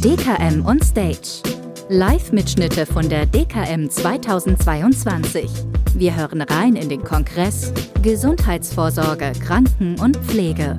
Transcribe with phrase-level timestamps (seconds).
[0.00, 1.42] DKM on Stage.
[1.90, 5.50] Live-Mitschnitte von der DKM 2022.
[5.94, 10.78] Wir hören rein in den Kongress Gesundheitsvorsorge, Kranken- und Pflege.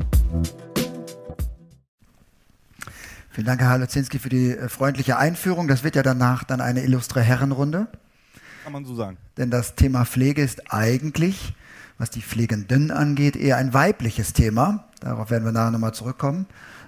[3.29, 5.67] Vielen Dank, Herr Haluzinski, für die äh, freundliche Einführung.
[5.67, 7.87] Das wird ja danach dann eine illustre Herrenrunde.
[8.63, 9.17] Kann man so sagen.
[9.37, 11.53] Denn das Thema Pflege ist eigentlich,
[11.97, 14.85] was die Pflegenden angeht, eher ein weibliches Thema.
[14.99, 16.47] Darauf werden wir nachher nochmal zurückkommen.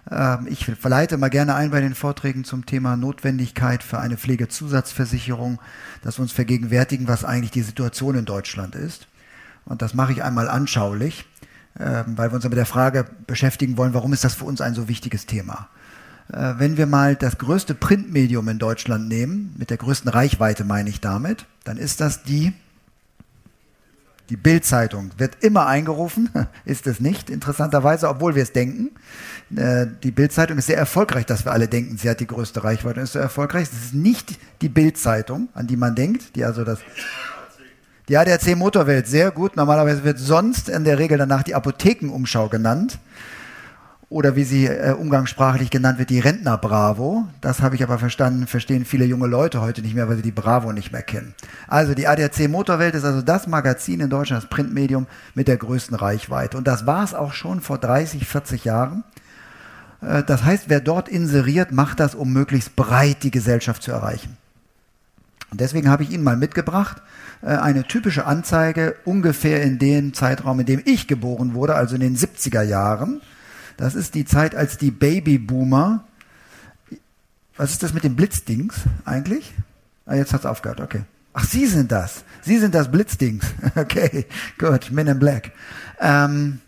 [0.10, 5.60] Ähm, ich verleite mal gerne ein bei den Vorträgen zum Thema Notwendigkeit für eine Pflegezusatzversicherung,
[6.04, 9.08] dass wir uns vergegenwärtigen, was eigentlich die Situation in Deutschland ist.
[9.66, 11.26] Und das mache ich einmal anschaulich,
[11.80, 14.74] ähm, weil wir uns mit der Frage beschäftigen wollen, warum ist das für uns ein
[14.74, 15.68] so wichtiges Thema?
[16.32, 20.90] Äh, wenn wir mal das größte Printmedium in Deutschland nehmen, mit der größten Reichweite meine
[20.90, 22.54] ich damit, dann ist das die
[24.30, 26.30] die Bildzeitung wird immer eingerufen,
[26.66, 28.92] ist es nicht, interessanterweise, obwohl wir es denken.
[29.56, 33.00] Äh, die Bildzeitung ist sehr erfolgreich, dass wir alle denken, sie hat die größte Reichweite
[33.00, 33.64] und ist so erfolgreich.
[33.64, 36.80] Es ist nicht die Bildzeitung, an die man denkt, die also das
[38.10, 39.58] die ADAC Motorwelt, sehr gut.
[39.58, 43.00] Normalerweise wird sonst in der Regel danach die Apothekenumschau genannt
[44.10, 47.28] oder wie sie äh, umgangssprachlich genannt wird, die Rentner Bravo.
[47.42, 50.32] Das habe ich aber verstanden, verstehen viele junge Leute heute nicht mehr, weil sie die
[50.32, 51.36] Bravo nicht mehr kennen.
[51.68, 55.96] Also die ADAC Motorwelt ist also das Magazin in Deutschland, das Printmedium mit der größten
[55.96, 56.58] Reichweite.
[56.58, 59.04] Und das war es auch schon vor 30, 40 Jahren.
[60.02, 64.38] Äh, das heißt, wer dort inseriert, macht das, um möglichst breit die Gesellschaft zu erreichen.
[65.52, 67.02] Und deswegen habe ich Ihnen mal mitgebracht,
[67.42, 72.02] äh, eine typische Anzeige ungefähr in dem Zeitraum, in dem ich geboren wurde, also in
[72.02, 73.20] den 70er Jahren
[73.78, 76.04] das ist die Zeit, als die Babyboomer.
[77.56, 78.76] Was ist das mit den Blitzdings
[79.06, 79.54] eigentlich?
[80.06, 81.04] Ah, jetzt hat's aufgehört, okay.
[81.34, 82.24] Ach, Sie sind das.
[82.42, 83.46] Sie sind das Blitzdings.
[83.76, 84.26] Okay,
[84.58, 85.52] gut, Men in Black.
[86.00, 86.62] Ähm,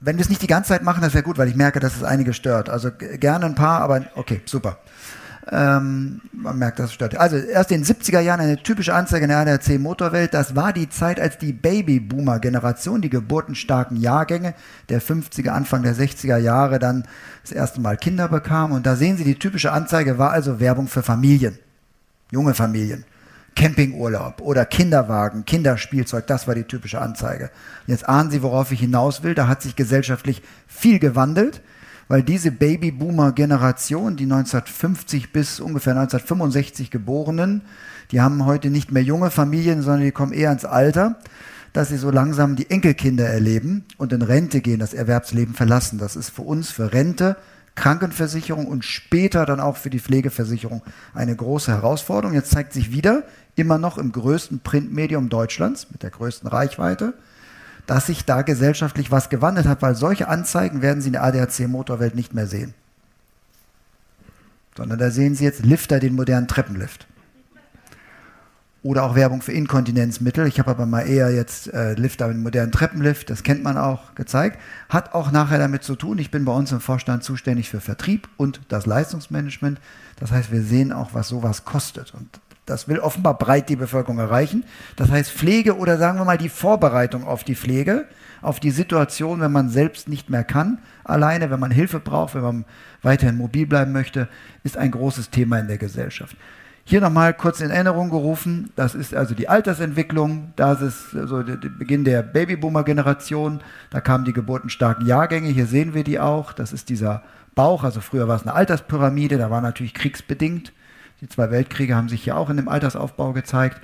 [0.00, 1.96] wenn wir es nicht die ganze Zeit machen, das wäre gut, weil ich merke, dass
[1.96, 2.68] es einige stört.
[2.68, 4.78] Also gerne ein paar, aber okay, super.
[5.50, 7.16] Ähm, man merkt, das stört.
[7.16, 10.32] Also erst in den 70er Jahren eine typische Anzeige in der ADAC Motorwelt.
[10.32, 14.54] Das war die Zeit, als die Babyboomer-Generation, die geburtenstarken Jahrgänge
[14.88, 17.04] der 50er, Anfang der 60er Jahre dann
[17.42, 18.72] das erste Mal Kinder bekam.
[18.72, 21.58] Und da sehen Sie, die typische Anzeige war also Werbung für Familien,
[22.30, 23.04] junge Familien.
[23.56, 27.50] Campingurlaub oder Kinderwagen, Kinderspielzeug, das war die typische Anzeige.
[27.86, 29.36] Jetzt ahnen Sie, worauf ich hinaus will.
[29.36, 31.62] Da hat sich gesellschaftlich viel gewandelt
[32.08, 37.62] weil diese Babyboomer-Generation, die 1950 bis ungefähr 1965 geborenen,
[38.10, 41.18] die haben heute nicht mehr junge Familien, sondern die kommen eher ins Alter,
[41.72, 45.98] dass sie so langsam die Enkelkinder erleben und in Rente gehen, das Erwerbsleben verlassen.
[45.98, 47.36] Das ist für uns, für Rente,
[47.74, 50.82] Krankenversicherung und später dann auch für die Pflegeversicherung
[51.12, 52.34] eine große Herausforderung.
[52.34, 53.24] Jetzt zeigt sich wieder,
[53.56, 57.14] immer noch im größten Printmedium Deutschlands mit der größten Reichweite,
[57.86, 62.14] dass sich da gesellschaftlich was gewandelt hat, weil solche Anzeigen werden Sie in der ADAC-Motorwelt
[62.14, 62.74] nicht mehr sehen.
[64.76, 67.06] Sondern da sehen Sie jetzt Lifter, den modernen Treppenlift.
[68.82, 70.46] Oder auch Werbung für Inkontinenzmittel.
[70.46, 74.14] Ich habe aber mal eher jetzt äh, Lifter mit modernen Treppenlift, das kennt man auch,
[74.14, 74.60] gezeigt.
[74.90, 78.28] Hat auch nachher damit zu tun, ich bin bei uns im Vorstand zuständig für Vertrieb
[78.36, 79.80] und das Leistungsmanagement.
[80.20, 82.12] Das heißt, wir sehen auch, was sowas kostet.
[82.12, 82.28] Und
[82.66, 84.64] das will offenbar breit die Bevölkerung erreichen.
[84.96, 88.06] Das heißt, Pflege oder sagen wir mal die Vorbereitung auf die Pflege,
[88.40, 92.42] auf die Situation, wenn man selbst nicht mehr kann, alleine, wenn man Hilfe braucht, wenn
[92.42, 92.64] man
[93.02, 94.28] weiterhin mobil bleiben möchte,
[94.62, 96.36] ist ein großes Thema in der Gesellschaft.
[96.86, 101.56] Hier nochmal kurz in Erinnerung gerufen, das ist also die Altersentwicklung, das ist also der
[101.56, 106.90] Beginn der Babyboomer-Generation, da kamen die geburtenstarken Jahrgänge, hier sehen wir die auch, das ist
[106.90, 107.22] dieser
[107.54, 110.74] Bauch, also früher war es eine Alterspyramide, da war natürlich kriegsbedingt,
[111.24, 113.80] die zwei Weltkriege haben sich hier auch in dem Altersaufbau gezeigt.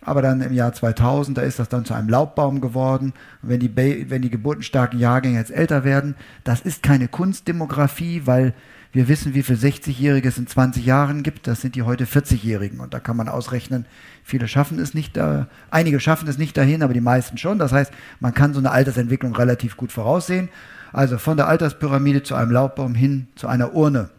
[0.00, 3.14] Aber dann im Jahr 2000, da ist das dann zu einem Laubbaum geworden.
[3.42, 3.74] Und wenn die,
[4.10, 8.54] wenn die geburtenstarken Jahrgänge jetzt älter werden, das ist keine Kunstdemografie, weil
[8.92, 11.48] wir wissen, wie viele 60-Jährige es in 20 Jahren gibt.
[11.48, 12.78] Das sind die heute 40-Jährigen.
[12.78, 13.86] Und da kann man ausrechnen,
[14.22, 17.58] viele schaffen es nicht, da, einige schaffen es nicht dahin, aber die meisten schon.
[17.58, 20.48] Das heißt, man kann so eine Altersentwicklung relativ gut voraussehen.
[20.92, 24.10] Also von der Alterspyramide zu einem Laubbaum hin zu einer Urne.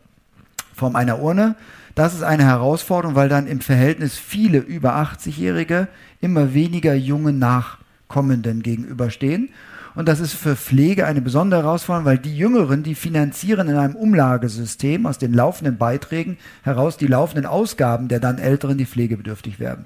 [0.75, 1.55] Form einer Urne
[1.95, 5.87] das ist eine Herausforderung, weil dann im Verhältnis viele über 80-Jährige
[6.19, 9.49] immer weniger jungen Nachkommenden gegenüberstehen.
[9.95, 13.95] Und das ist für Pflege eine besondere Herausforderung, weil die Jüngeren, die finanzieren in einem
[13.95, 19.85] Umlagesystem aus den laufenden Beiträgen heraus die laufenden Ausgaben der dann Älteren, die pflegebedürftig werden.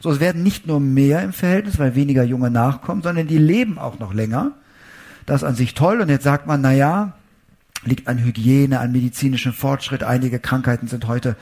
[0.00, 3.78] So, es werden nicht nur mehr im Verhältnis, weil weniger Junge nachkommen, sondern die leben
[3.78, 4.52] auch noch länger.
[5.26, 6.00] Das ist an sich toll.
[6.00, 7.12] Und jetzt sagt man, na ja,
[7.84, 10.02] liegt an Hygiene, an medizinischem Fortschritt.
[10.02, 11.36] Einige Krankheiten sind heute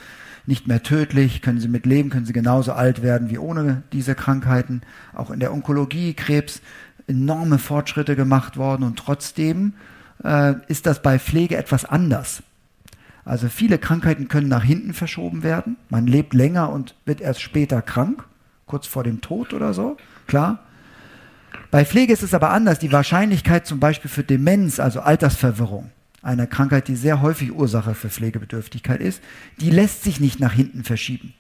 [0.47, 4.15] nicht mehr tödlich, können sie mit leben, können sie genauso alt werden wie ohne diese
[4.15, 4.83] Krankheiten.
[5.15, 6.63] Auch in der Onkologie, Krebs,
[7.07, 9.75] enorme Fortschritte gemacht worden und trotzdem
[10.25, 12.43] äh, ist das bei Pflege etwas anders.
[13.25, 15.77] Also viele Krankheiten können nach hinten verschoben werden.
[15.91, 18.25] Man lebt länger und wird erst später krank,
[18.67, 20.61] kurz vor dem Tod oder so, klar.
[21.71, 22.79] Bei Pflege ist es aber anders.
[22.79, 25.91] Die Wahrscheinlichkeit zum Beispiel für Demenz, also Altersverwirrung,
[26.23, 29.23] eine Krankheit, die sehr häufig Ursache für Pflegebedürftigkeit ist,
[29.61, 31.35] die lässt sich nicht nach hinten verschieben.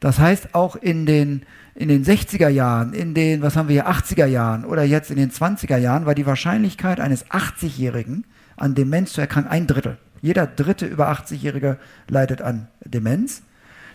[0.00, 1.42] Das heißt, auch in den,
[1.74, 5.16] in den 60er Jahren, in den, was haben wir hier, 80er Jahren oder jetzt in
[5.16, 8.24] den 20er Jahren war die Wahrscheinlichkeit eines 80-Jährigen
[8.56, 9.98] an Demenz zu erkranken ein Drittel.
[10.20, 11.78] Jeder dritte über 80-Jährige
[12.08, 13.42] leidet an Demenz.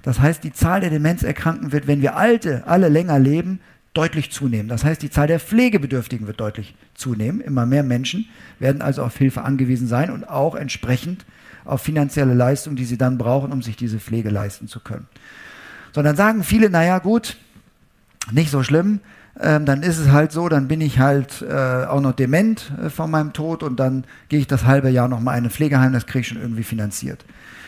[0.01, 3.59] Das heißt, die Zahl der Demenzerkrankten wird, wenn wir Alte alle länger leben,
[3.97, 4.69] deutlich zunehmen.
[4.69, 7.41] Das heißt, die Zahl der Pflegebedürftigen wird deutlich zunehmen.
[7.41, 8.29] Immer mehr Menschen
[8.59, 11.25] werden also auf Hilfe angewiesen sein und auch entsprechend
[11.65, 15.07] auf finanzielle Leistung, die sie dann brauchen, um sich diese Pflege leisten zu können.
[15.93, 17.37] Sondern sagen viele, naja gut,
[18.31, 18.99] nicht so schlimm,
[19.39, 22.89] ähm, dann ist es halt so, dann bin ich halt äh, auch noch dement äh,
[22.89, 26.05] von meinem Tod und dann gehe ich das halbe Jahr nochmal in ein Pflegeheim, das
[26.05, 27.25] kriege ich schon irgendwie finanziert.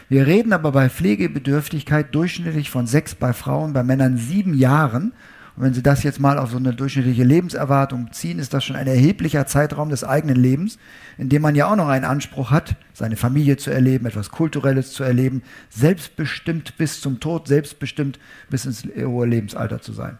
[0.10, 5.14] Wir reden aber bei Pflegebedürftigkeit durchschnittlich von sechs bei Frauen, bei Männern sieben Jahren
[5.60, 8.78] und wenn Sie das jetzt mal auf so eine durchschnittliche Lebenserwartung ziehen, ist das schon
[8.78, 10.78] ein erheblicher Zeitraum des eigenen Lebens,
[11.18, 14.94] in dem man ja auch noch einen Anspruch hat, seine Familie zu erleben, etwas Kulturelles
[14.94, 18.20] zu erleben, selbstbestimmt bis zum Tod, selbstbestimmt
[18.50, 20.18] bis ins hohe Lebensalter zu sein.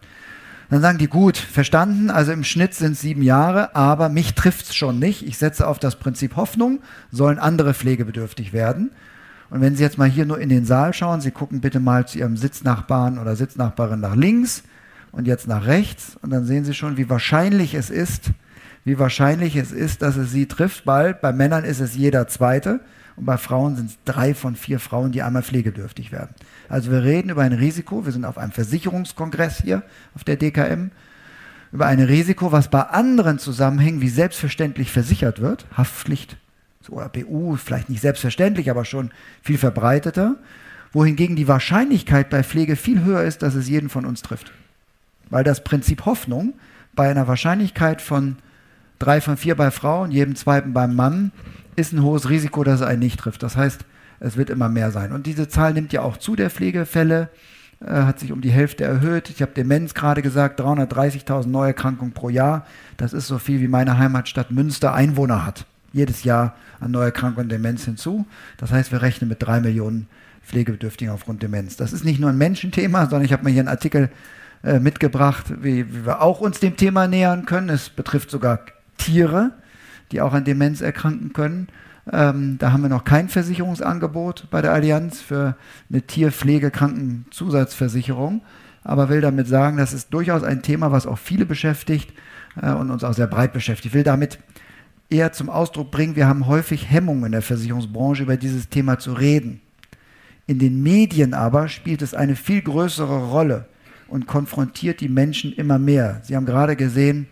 [0.69, 4.65] Dann sagen die, gut, verstanden, also im Schnitt sind es sieben Jahre, aber mich trifft
[4.65, 5.25] es schon nicht.
[5.25, 6.81] Ich setze auf das Prinzip Hoffnung,
[7.13, 8.92] sollen andere pflegebedürftig werden.
[9.50, 12.06] Und wenn Sie jetzt mal hier nur in den Saal schauen, Sie gucken bitte mal
[12.06, 14.63] zu Ihrem Sitznachbarn oder Sitznachbarin nach links,
[15.11, 16.17] und jetzt nach rechts.
[16.21, 18.31] Und dann sehen Sie schon, wie wahrscheinlich es ist,
[18.85, 22.79] wie wahrscheinlich es ist, dass es sie trifft, weil bei Männern ist es jeder zweite.
[23.15, 26.33] Und bei Frauen sind es drei von vier Frauen, die einmal pflegedürftig werden.
[26.69, 29.83] Also wir reden über ein Risiko, wir sind auf einem Versicherungskongress hier
[30.15, 30.91] auf der DKM,
[31.73, 36.38] über ein Risiko, was bei anderen Zusammenhängen wie selbstverständlich versichert wird, Haftpflicht.
[36.88, 39.11] Oder BU, vielleicht nicht selbstverständlich, aber schon
[39.44, 40.38] viel verbreiteter,
[40.91, 44.51] wohingegen die Wahrscheinlichkeit bei Pflege viel höher ist, dass es jeden von uns trifft.
[45.29, 46.53] Weil das Prinzip Hoffnung
[46.95, 48.37] bei einer Wahrscheinlichkeit von
[48.97, 51.31] drei von vier bei Frauen, jedem zweiten beim Mann,
[51.75, 53.41] ist ein hohes Risiko, dass es einen nicht trifft.
[53.43, 53.85] Das heißt,
[54.19, 55.11] es wird immer mehr sein.
[55.11, 57.29] Und diese Zahl nimmt ja auch zu der Pflegefälle,
[57.79, 59.29] äh, hat sich um die Hälfte erhöht.
[59.29, 62.65] Ich habe Demenz gerade gesagt, 330.000 Neuerkrankungen pro Jahr.
[62.97, 65.65] Das ist so viel, wie meine Heimatstadt Münster Einwohner hat.
[65.93, 68.25] Jedes Jahr an Neuerkrankungen und Demenz hinzu.
[68.57, 70.07] Das heißt, wir rechnen mit drei Millionen
[70.43, 71.77] Pflegebedürftigen aufgrund Demenz.
[71.77, 74.09] Das ist nicht nur ein Menschenthema, sondern ich habe mir hier einen Artikel
[74.63, 77.69] äh, mitgebracht, wie, wie, wir auch uns dem Thema nähern können.
[77.69, 78.59] Es betrifft sogar
[78.97, 79.51] Tiere,
[80.11, 81.69] die auch an Demenz erkranken können.
[82.11, 85.56] Ähm, da haben wir noch kein Versicherungsangebot bei der Allianz für
[85.89, 88.41] eine Tierpflegekrankenzusatzversicherung,
[88.83, 92.11] aber will damit sagen, das ist durchaus ein Thema, was auch viele beschäftigt
[92.61, 93.88] äh, und uns auch sehr breit beschäftigt.
[93.88, 94.39] Ich will damit
[95.09, 99.13] eher zum Ausdruck bringen, wir haben häufig Hemmungen in der Versicherungsbranche über dieses Thema zu
[99.13, 99.61] reden.
[100.47, 103.65] In den Medien aber spielt es eine viel größere Rolle
[104.09, 106.21] und konfrontiert die Menschen immer mehr.
[106.23, 107.27] Sie haben gerade gesehen,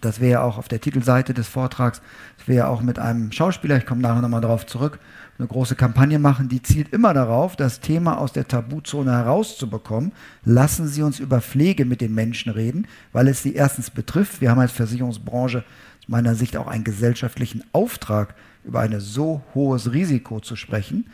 [0.00, 2.02] dass wir ja auch auf der Titelseite des Vortrags,
[2.38, 4.98] dass wir ja auch mit einem Schauspieler, ich komme nachher nochmal darauf zurück,
[5.38, 10.12] eine große Kampagne machen, die zielt immer darauf, das Thema aus der Tabuzone herauszubekommen.
[10.44, 14.40] Lassen Sie uns über Pflege mit den Menschen reden, weil es sie erstens betrifft.
[14.40, 18.34] Wir haben als Versicherungsbranche aus meiner Sicht auch einen gesellschaftlichen Auftrag,
[18.64, 21.06] über ein so hohes Risiko zu sprechen,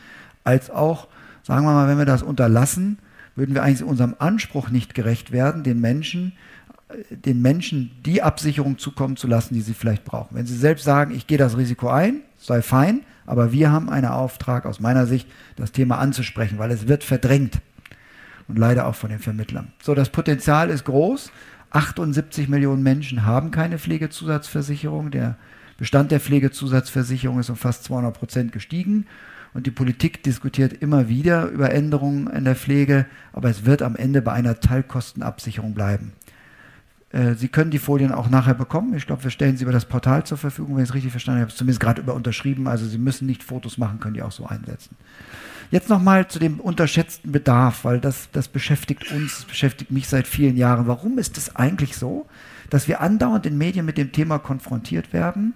[0.45, 1.09] als auch,
[1.43, 2.99] sagen wir mal, wenn wir das unterlassen,
[3.39, 6.33] würden wir eigentlich unserem Anspruch nicht gerecht werden, den Menschen,
[7.11, 10.37] den Menschen die Absicherung zukommen zu lassen, die sie vielleicht brauchen.
[10.37, 14.09] Wenn sie selbst sagen, ich gehe das Risiko ein, sei fein, aber wir haben einen
[14.09, 17.61] Auftrag aus meiner Sicht, das Thema anzusprechen, weil es wird verdrängt
[18.49, 19.73] und leider auch von den Vermittlern.
[19.83, 21.31] So, das Potenzial ist groß.
[21.71, 25.11] 78 Millionen Menschen haben keine Pflegezusatzversicherung.
[25.11, 25.37] Der
[25.77, 29.07] Bestand der Pflegezusatzversicherung ist um fast 200 Prozent gestiegen.
[29.55, 33.97] Und die Politik diskutiert immer wieder über Änderungen in der Pflege, aber es wird am
[33.97, 36.13] Ende bei einer Teilkostenabsicherung bleiben.
[37.11, 38.95] Äh, Sie können die Folien auch nachher bekommen.
[38.95, 41.41] Ich glaube, wir stellen sie über das Portal zur Verfügung, wenn ich es richtig verstanden
[41.41, 41.53] habe.
[41.53, 42.69] Zumindest gerade über unterschrieben.
[42.69, 44.97] Also Sie müssen nicht Fotos machen, können die auch so einsetzen.
[45.71, 50.57] Jetzt nochmal zu dem unterschätzten Bedarf, weil das, das beschäftigt uns, beschäftigt mich seit vielen
[50.57, 50.87] Jahren.
[50.87, 52.27] Warum ist es eigentlich so,
[52.71, 55.53] dass wir andauernd in Medien mit dem Thema konfrontiert werden?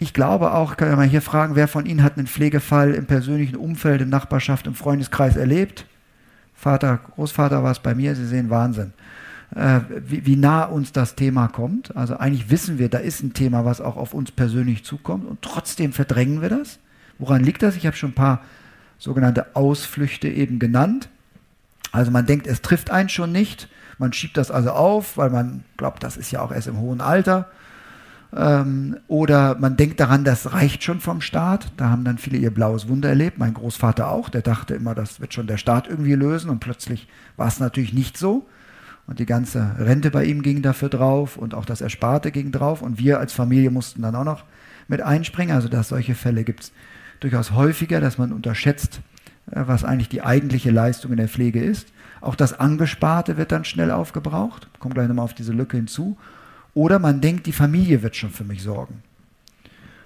[0.00, 3.56] Ich glaube auch, kann mal hier fragen, wer von Ihnen hat einen Pflegefall im persönlichen
[3.56, 5.86] Umfeld, in Nachbarschaft, im Freundeskreis erlebt?
[6.54, 8.92] Vater, Großvater war es bei mir, Sie sehen Wahnsinn.
[9.54, 11.96] Äh, wie, wie, nah uns das Thema kommt.
[11.96, 15.42] Also eigentlich wissen wir, da ist ein Thema, was auch auf uns persönlich zukommt und
[15.42, 16.78] trotzdem verdrängen wir das.
[17.18, 17.74] Woran liegt das?
[17.74, 18.42] Ich habe schon ein paar
[18.98, 21.08] sogenannte Ausflüchte eben genannt.
[21.92, 23.68] Also man denkt, es trifft einen schon nicht.
[23.96, 27.00] Man schiebt das also auf, weil man glaubt, das ist ja auch erst im hohen
[27.00, 27.48] Alter.
[28.36, 31.72] Ähm, oder man denkt daran, das reicht schon vom Staat.
[31.76, 33.38] Da haben dann viele ihr blaues Wunder erlebt.
[33.38, 36.50] Mein Großvater auch, der dachte immer, das wird schon der Staat irgendwie lösen.
[36.50, 38.46] Und plötzlich war es natürlich nicht so.
[39.06, 42.82] Und die ganze Rente bei ihm ging dafür drauf und auch das Ersparte ging drauf.
[42.82, 44.44] Und wir als Familie mussten dann auch noch
[44.86, 45.54] mit einspringen.
[45.54, 46.72] Also dass solche Fälle gibt es
[47.20, 49.00] durchaus häufiger, dass man unterschätzt,
[49.50, 51.88] äh, was eigentlich die eigentliche Leistung in der Pflege ist.
[52.20, 54.68] Auch das Angesparte wird dann schnell aufgebraucht.
[54.78, 56.18] Kommt gleich nochmal auf diese Lücke hinzu.
[56.78, 59.02] Oder man denkt, die Familie wird schon für mich sorgen.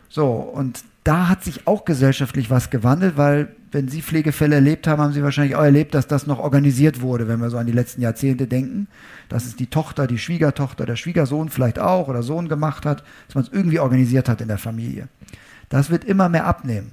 [0.08, 5.02] So, und da hat sich auch gesellschaftlich was gewandelt, weil wenn Sie Pflegefälle erlebt haben,
[5.02, 7.74] haben Sie wahrscheinlich auch erlebt, dass das noch organisiert wurde, wenn wir so an die
[7.74, 8.88] letzten Jahrzehnte denken,
[9.28, 13.34] dass es die Tochter, die Schwiegertochter, der Schwiegersohn vielleicht auch oder Sohn gemacht hat, dass
[13.34, 15.08] man es irgendwie organisiert hat in der Familie.
[15.68, 16.92] Das wird immer mehr abnehmen.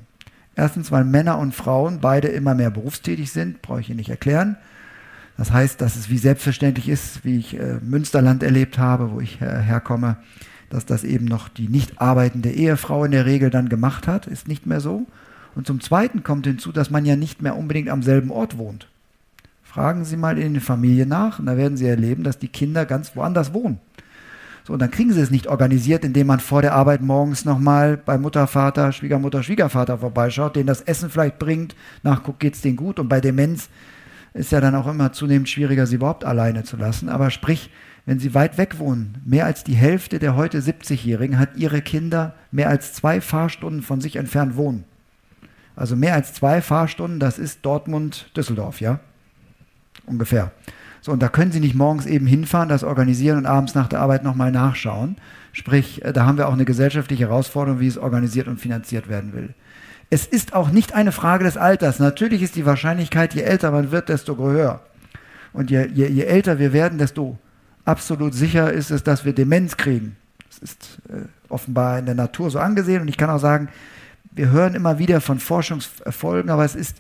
[0.58, 4.58] Erstens, weil Männer und Frauen beide immer mehr berufstätig sind, brauche ich Ihnen nicht erklären.
[5.40, 9.40] Das heißt, dass es wie selbstverständlich ist, wie ich äh, Münsterland erlebt habe, wo ich
[9.40, 10.18] äh, herkomme,
[10.70, 14.50] dass das eben noch die nicht arbeitende Ehefrau in der Regel dann gemacht hat, ist
[14.50, 15.08] nicht mehr so.
[15.56, 18.90] Und zum Zweiten kommt hinzu, dass man ja nicht mehr unbedingt am selben Ort wohnt.
[19.64, 22.86] Fragen Sie mal in der Familie nach und da werden Sie erleben, dass die Kinder
[22.86, 23.80] ganz woanders wohnen.
[24.68, 27.96] So, und dann kriegen Sie es nicht organisiert, indem man vor der Arbeit morgens nochmal
[27.96, 32.76] bei Mutter, Vater, Schwiegermutter, Schwiegervater vorbeischaut, denen das Essen vielleicht bringt, nachguckt, geht es denen
[32.76, 33.70] gut und bei Demenz
[34.34, 37.10] ist ja dann auch immer zunehmend schwieriger, sie überhaupt alleine zu lassen.
[37.10, 37.70] Aber sprich,
[38.06, 42.34] wenn sie weit weg wohnen, mehr als die Hälfte der heute 70-Jährigen hat ihre Kinder
[42.52, 44.86] mehr als zwei Fahrstunden von sich entfernt wohnen.
[45.76, 49.00] Also mehr als zwei Fahrstunden, das ist Dortmund-Düsseldorf, ja?
[50.06, 50.52] Ungefähr.
[51.02, 54.02] So, und da können Sie nicht morgens eben hinfahren, das organisieren und abends nach der
[54.02, 55.16] Arbeit nochmal nachschauen.
[55.54, 59.34] Sprich, äh, da haben wir auch eine gesellschaftliche Herausforderung, wie es organisiert und finanziert werden
[59.34, 59.54] will.
[60.10, 62.00] Es ist auch nicht eine Frage des Alters.
[62.00, 64.82] Natürlich ist die Wahrscheinlichkeit, je älter man wird, desto höher.
[65.54, 67.38] Und je, je, je älter wir werden, desto
[67.86, 70.16] absolut sicher ist es, dass wir Demenz kriegen.
[70.50, 73.02] Das ist äh, offenbar in der Natur so angesehen.
[73.02, 73.70] Und ich kann auch sagen,
[74.32, 76.98] wir hören immer wieder von Forschungserfolgen, aber es ist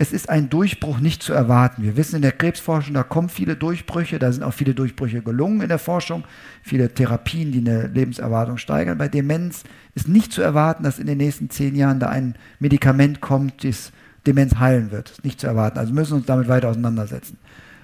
[0.00, 1.82] es ist ein Durchbruch nicht zu erwarten.
[1.82, 5.60] Wir wissen in der Krebsforschung, da kommen viele Durchbrüche, da sind auch viele Durchbrüche gelungen
[5.60, 6.24] in der Forschung,
[6.62, 8.96] viele Therapien, die eine Lebenserwartung steigern.
[8.96, 9.62] Bei Demenz
[9.94, 13.92] ist nicht zu erwarten, dass in den nächsten zehn Jahren da ein Medikament kommt, das
[14.26, 15.10] Demenz heilen wird.
[15.10, 15.78] Ist nicht zu erwarten.
[15.78, 17.36] Also müssen wir uns damit weiter auseinandersetzen.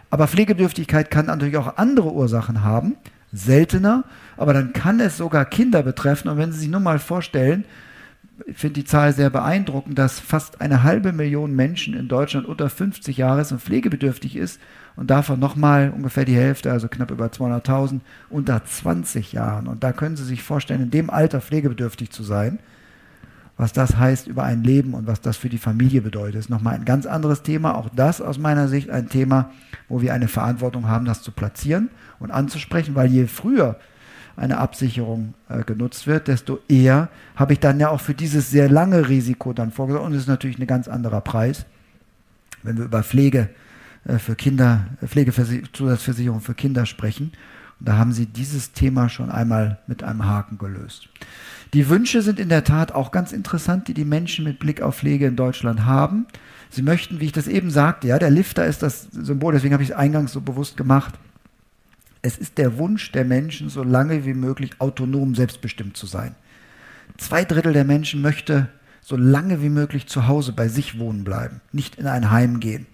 [0.08, 2.96] Aber Pflegebedürftigkeit kann natürlich auch andere Ursachen haben,
[3.30, 4.04] seltener,
[4.38, 6.28] aber dann kann es sogar Kinder betreffen.
[6.30, 7.66] Und wenn Sie sich nur mal vorstellen,
[8.44, 12.68] ich finde die Zahl sehr beeindruckend, dass fast eine halbe Million Menschen in Deutschland unter
[12.68, 14.60] 50 Jahre und pflegebedürftig ist
[14.94, 19.66] und davon nochmal ungefähr die Hälfte, also knapp über 200.000, unter 20 Jahren.
[19.66, 22.58] Und da können Sie sich vorstellen, in dem Alter pflegebedürftig zu sein,
[23.56, 26.40] was das heißt über ein Leben und was das für die Familie bedeutet.
[26.40, 27.74] Ist nochmal ein ganz anderes Thema.
[27.74, 29.50] Auch das aus meiner Sicht ein Thema,
[29.88, 31.88] wo wir eine Verantwortung haben, das zu platzieren
[32.18, 33.78] und anzusprechen, weil je früher
[34.36, 38.68] eine Absicherung äh, genutzt wird, desto eher habe ich dann ja auch für dieses sehr
[38.68, 40.06] lange Risiko dann vorgesorgt.
[40.06, 41.64] Und es ist natürlich ein ganz anderer Preis,
[42.62, 43.48] wenn wir über Pflege
[44.04, 47.32] äh, für Kinder, Pflegezusatzversicherung für Kinder sprechen.
[47.80, 51.08] Und da haben Sie dieses Thema schon einmal mit einem Haken gelöst.
[51.74, 54.96] Die Wünsche sind in der Tat auch ganz interessant, die die Menschen mit Blick auf
[54.96, 56.26] Pflege in Deutschland haben.
[56.70, 59.82] Sie möchten, wie ich das eben sagte, ja, der Lifter ist das Symbol, deswegen habe
[59.82, 61.14] ich es eingangs so bewusst gemacht,
[62.26, 66.34] es ist der Wunsch der Menschen, so lange wie möglich autonom selbstbestimmt zu sein.
[67.18, 68.68] Zwei Drittel der Menschen möchte
[69.00, 72.86] so lange wie möglich zu Hause bei sich wohnen bleiben, nicht in ein Heim gehen.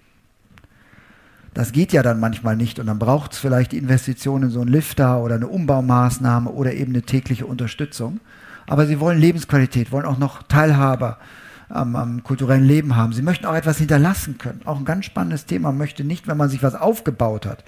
[1.54, 4.60] Das geht ja dann manchmal nicht und dann braucht es vielleicht die Investition in so
[4.60, 8.20] einen Lifter oder eine Umbaumaßnahme oder eben eine tägliche Unterstützung.
[8.66, 11.18] Aber sie wollen Lebensqualität, wollen auch noch Teilhaber
[11.70, 13.14] am, am, kulturellen Leben haben.
[13.14, 14.60] Sie möchten auch etwas hinterlassen können.
[14.66, 15.68] Auch ein ganz spannendes Thema.
[15.68, 17.64] Man möchte nicht, wenn man sich was aufgebaut hat,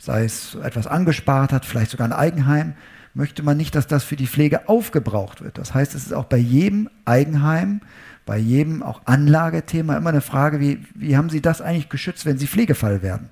[0.00, 2.74] sei es etwas angespart hat, vielleicht sogar ein Eigenheim,
[3.12, 5.58] möchte man nicht, dass das für die Pflege aufgebraucht wird.
[5.58, 7.82] Das heißt, es ist auch bei jedem Eigenheim,
[8.24, 12.38] bei jedem auch Anlagethema immer eine Frage, wie, wie haben Sie das eigentlich geschützt, wenn
[12.38, 13.28] Sie Pflegefall werden?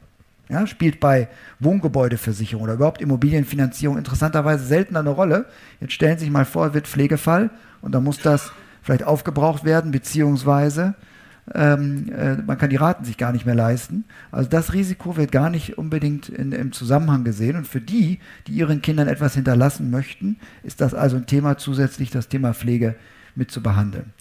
[0.49, 1.29] Ja, spielt bei
[1.61, 5.47] Wohngebäudeversicherung oder überhaupt Immobilienfinanzierung interessanterweise seltener eine Rolle.
[5.81, 7.51] Jetzt stellen Sie sich mal vor, wird Pflegefall
[7.83, 10.95] und dann muss das vielleicht aufgebraucht werden, beziehungsweise
[11.55, 14.05] ähm, äh, man kann die Raten sich gar nicht mehr leisten.
[14.31, 17.57] Also das Risiko wird gar nicht unbedingt in, im Zusammenhang gesehen.
[17.57, 22.11] Und für die, die ihren Kindern etwas hinterlassen möchten, ist das also ein Thema zusätzlich,
[22.11, 22.97] das Thema Pflege
[23.35, 24.13] mit zu behandeln.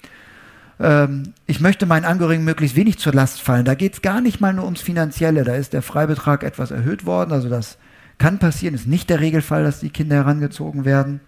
[0.80, 3.66] Ähm, ich möchte meinen Angehörigen möglichst wenig zur Last fallen.
[3.66, 5.44] Da geht es gar nicht mal nur ums Finanzielle.
[5.44, 7.32] Da ist der Freibetrag etwas erhöht worden.
[7.32, 7.78] Also das
[8.18, 11.20] kann passieren, ist nicht der Regelfall, dass die Kinder herangezogen werden,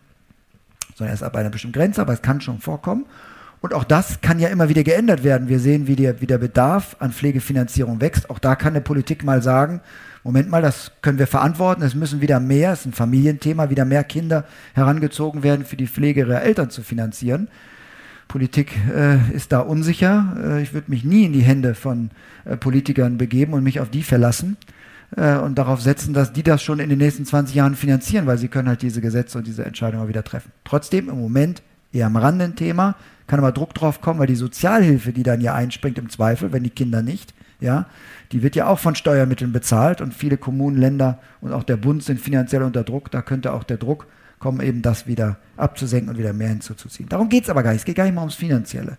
[0.96, 3.06] sondern erst ab einer bestimmten Grenze, aber es kann schon vorkommen.
[3.62, 5.50] Und auch das kann ja immer wieder geändert werden.
[5.50, 8.30] Wir sehen, wie der, wie der Bedarf an Pflegefinanzierung wächst.
[8.30, 9.82] Auch da kann eine Politik mal sagen,
[10.24, 13.86] Moment mal, das können wir verantworten, es müssen wieder mehr, es ist ein Familienthema, wieder
[13.86, 17.48] mehr Kinder herangezogen werden, für die Pflege ihrer Eltern zu finanzieren.
[18.28, 20.36] Politik äh, ist da unsicher.
[20.42, 22.12] Äh, ich würde mich nie in die Hände von
[22.46, 24.58] äh, Politikern begeben und mich auf die verlassen
[25.16, 28.38] äh, und darauf setzen, dass die das schon in den nächsten 20 Jahren finanzieren, weil
[28.38, 30.52] sie können halt diese Gesetze und diese Entscheidungen wieder treffen.
[30.64, 32.96] Trotzdem im Moment eher am Rande ein Thema,
[33.30, 36.64] kann aber Druck drauf kommen, weil die Sozialhilfe, die dann ja einspringt im Zweifel, wenn
[36.64, 37.86] die Kinder nicht, ja,
[38.32, 42.04] die wird ja auch von Steuermitteln bezahlt und viele Kommunen, Länder und auch der Bund
[42.04, 43.12] sind finanziell unter Druck.
[43.12, 44.08] Da könnte auch der Druck
[44.40, 47.10] kommen, eben das wieder abzusenken und wieder mehr hinzuzuziehen.
[47.10, 47.82] Darum geht es aber gar nicht.
[47.82, 48.98] Es geht gar nicht mal ums Finanzielle.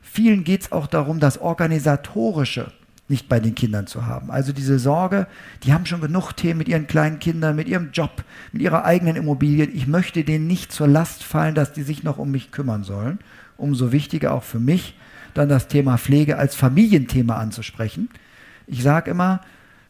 [0.00, 2.72] Vielen geht es auch darum, das Organisatorische
[3.08, 4.30] nicht bei den Kindern zu haben.
[4.30, 5.26] Also diese Sorge,
[5.64, 9.16] die haben schon genug Themen mit ihren kleinen Kindern, mit ihrem Job, mit ihrer eigenen
[9.16, 9.66] Immobilie.
[9.66, 13.18] Ich möchte denen nicht zur Last fallen, dass die sich noch um mich kümmern sollen.
[13.62, 14.96] Umso wichtiger auch für mich,
[15.34, 18.08] dann das Thema Pflege als Familienthema anzusprechen.
[18.66, 19.40] Ich sage immer,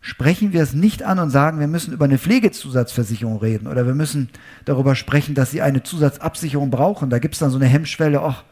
[0.02, 3.94] sprechen wir es nicht an und sagen, wir müssen über eine Pflegezusatzversicherung reden oder wir
[3.94, 4.28] müssen
[4.66, 7.08] darüber sprechen, dass sie eine Zusatzabsicherung brauchen.
[7.08, 8.44] Da gibt es dann so eine Hemmschwelle, ach,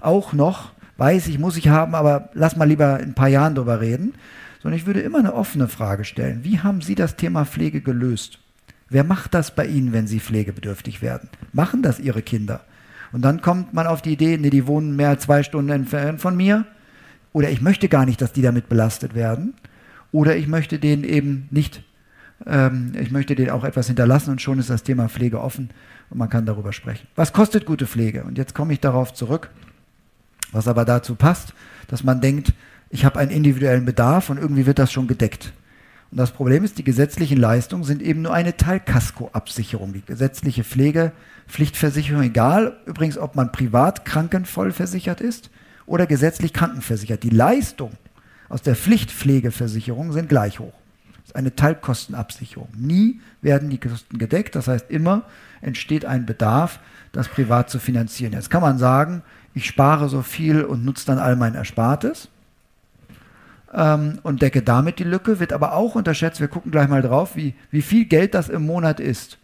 [0.00, 3.56] auch noch, weiß ich, muss ich haben, aber lass mal lieber in ein paar Jahren
[3.56, 4.14] darüber reden.
[4.62, 6.44] Sondern ich würde immer eine offene Frage stellen.
[6.44, 8.38] Wie haben Sie das Thema Pflege gelöst?
[8.88, 11.28] Wer macht das bei Ihnen, wenn Sie pflegebedürftig werden?
[11.52, 12.60] Machen das Ihre Kinder?
[13.12, 16.20] Und dann kommt man auf die Idee, nee, die wohnen mehr als zwei Stunden entfernt
[16.20, 16.66] von mir.
[17.32, 19.54] Oder ich möchte gar nicht, dass die damit belastet werden.
[20.12, 21.82] Oder ich möchte denen eben nicht,
[22.46, 25.70] ähm, ich möchte denen auch etwas hinterlassen und schon ist das Thema Pflege offen
[26.10, 27.06] und man kann darüber sprechen.
[27.14, 28.24] Was kostet gute Pflege?
[28.24, 29.50] Und jetzt komme ich darauf zurück,
[30.52, 31.52] was aber dazu passt,
[31.88, 32.54] dass man denkt,
[32.90, 35.52] ich habe einen individuellen Bedarf und irgendwie wird das schon gedeckt.
[36.10, 39.92] Und das Problem ist, die gesetzlichen Leistungen sind eben nur eine Teilkaskoabsicherung.
[39.92, 45.50] Die gesetzliche Pflegepflichtversicherung, egal übrigens, ob man privat krankenvoll versichert ist
[45.84, 47.22] oder gesetzlich krankenversichert.
[47.22, 47.92] Die Leistung
[48.48, 50.72] aus der Pflichtpflegeversicherung sind gleich hoch.
[51.14, 52.68] Das ist eine Teilkostenabsicherung.
[52.74, 54.54] Nie werden die Kosten gedeckt.
[54.54, 55.24] Das heißt, immer
[55.60, 56.80] entsteht ein Bedarf,
[57.12, 58.32] das privat zu finanzieren.
[58.32, 59.22] Jetzt kann man sagen,
[59.52, 62.28] ich spare so viel und nutze dann all mein Erspartes
[63.72, 67.36] ähm, und decke damit die Lücke, wird aber auch unterschätzt, wir gucken gleich mal drauf,
[67.36, 69.38] wie, wie viel Geld das im Monat ist.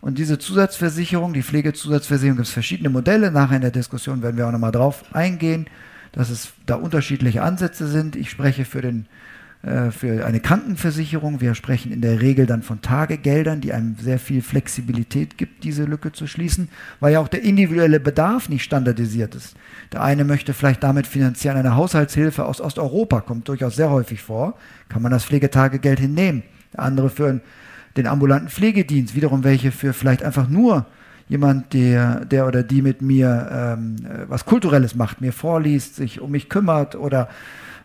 [0.00, 3.30] Und diese Zusatzversicherung, die Pflegezusatzversicherung, gibt es verschiedene Modelle.
[3.30, 5.66] Nachher in der Diskussion werden wir auch nochmal drauf eingehen
[6.16, 8.16] dass es da unterschiedliche Ansätze sind.
[8.16, 9.06] Ich spreche für, den,
[9.90, 11.40] für eine Krankenversicherung.
[11.40, 15.84] Wir sprechen in der Regel dann von Tagegeldern, die einem sehr viel Flexibilität gibt, diese
[15.84, 16.68] Lücke zu schließen,
[17.00, 19.56] weil ja auch der individuelle Bedarf nicht standardisiert ist.
[19.92, 24.54] Der eine möchte vielleicht damit finanzieren eine Haushaltshilfe aus Osteuropa, kommt durchaus sehr häufig vor,
[24.88, 26.44] kann man das Pflegetagegeld hinnehmen.
[26.72, 27.40] Der andere für
[27.96, 30.86] den ambulanten Pflegedienst, wiederum welche für vielleicht einfach nur
[31.28, 36.20] jemand, der, der oder die mit mir ähm, äh, was Kulturelles macht, mir vorliest, sich
[36.20, 37.28] um mich kümmert oder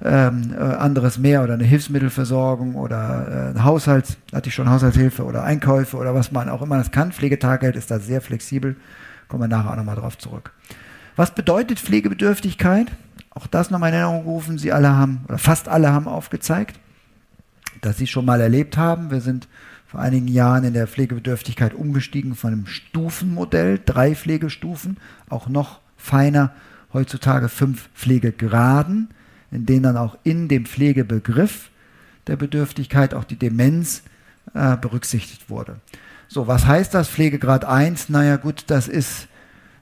[0.03, 5.23] ähm, äh, anderes mehr oder eine Hilfsmittelversorgung oder äh, ein Haushalts, hatte ich schon Haushaltshilfe
[5.23, 7.11] oder Einkäufe oder was man auch immer das kann.
[7.11, 8.75] Pflegetaggeld ist da sehr flexibel.
[9.27, 10.51] Kommen wir nachher auch nochmal drauf zurück.
[11.15, 12.87] Was bedeutet Pflegebedürftigkeit?
[13.29, 14.57] Auch das nochmal in Erinnerung rufen.
[14.57, 16.79] Sie alle haben, oder fast alle haben aufgezeigt,
[17.81, 19.11] dass sie schon mal erlebt haben.
[19.11, 19.47] Wir sind
[19.85, 24.97] vor einigen Jahren in der Pflegebedürftigkeit umgestiegen von einem Stufenmodell, drei Pflegestufen,
[25.29, 26.51] auch noch feiner,
[26.93, 29.09] heutzutage fünf Pflegegraden,
[29.51, 31.69] in denen dann auch in dem Pflegebegriff
[32.27, 34.03] der Bedürftigkeit auch die Demenz
[34.53, 35.77] äh, berücksichtigt wurde.
[36.27, 37.09] So, was heißt das?
[37.09, 38.09] Pflegegrad 1?
[38.09, 39.27] Naja, gut, das ist,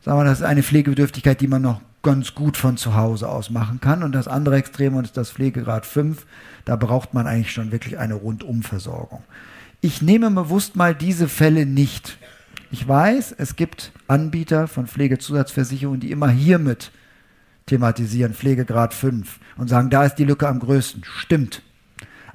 [0.01, 3.49] sagen wir, das ist eine Pflegebedürftigkeit, die man noch ganz gut von zu Hause aus
[3.49, 4.03] machen kann.
[4.03, 6.25] Und das andere Extrem ist das Pflegegrad 5.
[6.65, 9.23] Da braucht man eigentlich schon wirklich eine Rundumversorgung.
[9.82, 12.17] Ich nehme bewusst mal diese Fälle nicht.
[12.71, 16.91] Ich weiß, es gibt Anbieter von Pflegezusatzversicherungen, die immer hiermit
[17.69, 21.03] thematisieren, Pflegegrad 5, und sagen, da ist die Lücke am größten.
[21.05, 21.62] Stimmt.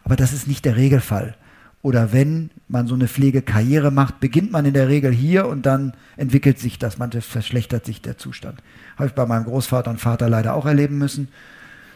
[0.05, 1.37] Aber das ist nicht der Regelfall.
[1.83, 5.93] Oder wenn man so eine Pflegekarriere macht, beginnt man in der Regel hier und dann
[6.17, 8.63] entwickelt sich das, manchmal verschlechtert sich der Zustand.
[8.97, 11.29] Habe ich bei meinem Großvater und Vater leider auch erleben müssen.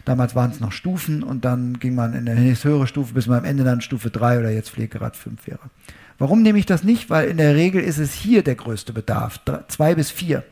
[0.05, 3.39] Damals waren es noch Stufen und dann ging man in eine höhere Stufe, bis man
[3.39, 5.61] am Ende dann Stufe 3 oder jetzt Pflegegrad 5 wäre.
[6.19, 7.09] Warum nehme ich das nicht?
[7.09, 10.45] Weil in der Regel ist es hier der größte Bedarf, 2 bis 4.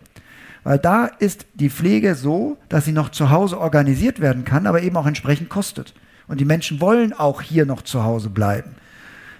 [0.67, 4.83] Weil da ist die Pflege so, dass sie noch zu Hause organisiert werden kann, aber
[4.83, 5.95] eben auch entsprechend kostet.
[6.27, 8.75] Und die Menschen wollen auch hier noch zu Hause bleiben.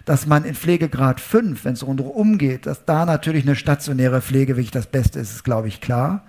[0.05, 4.57] Dass man in Pflegegrad 5, wenn es rundherum geht, dass da natürlich eine stationäre Pflege
[4.57, 6.23] wirklich das Beste ist, ist, glaube ich, klar.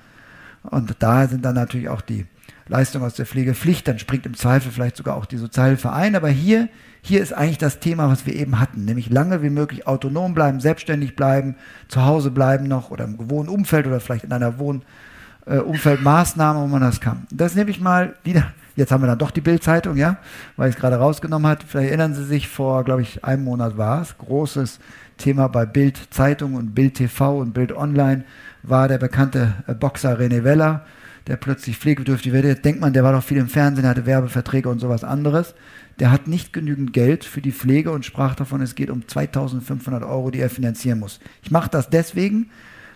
[0.64, 2.26] Und da sind dann natürlich auch die
[2.68, 6.16] Leistung aus der Pflegepflicht, dann springt im Zweifel vielleicht sogar auch die Sozialhilfe ein.
[6.16, 6.70] Aber hier,
[7.02, 10.60] hier ist eigentlich das Thema, was wir eben hatten, nämlich lange wie möglich autonom bleiben,
[10.60, 11.56] selbstständig bleiben,
[11.88, 16.68] zu Hause bleiben noch oder im gewohnten Umfeld oder vielleicht in einer Wohnumfeldmaßnahme, äh, wo
[16.68, 17.28] man das kann.
[17.32, 20.18] Das nehme ich mal wieder Jetzt haben wir dann doch die Bildzeitung, ja,
[20.56, 21.64] weil ich es gerade rausgenommen hat.
[21.64, 24.80] Vielleicht erinnern Sie sich, vor, glaube ich, einem Monat war es, großes
[25.18, 28.24] Thema bei Bild Zeitung und Bild TV und Bild Online
[28.62, 30.86] war der bekannte äh, Boxer René Weller,
[31.28, 32.46] der plötzlich pflegebedürftig wird.
[32.46, 35.54] Jetzt denkt man, der war doch viel im Fernsehen, hatte Werbeverträge und sowas anderes.
[36.00, 40.04] Der hat nicht genügend Geld für die Pflege und sprach davon, es geht um 2500
[40.04, 41.20] Euro, die er finanzieren muss.
[41.44, 42.50] Ich mache das deswegen,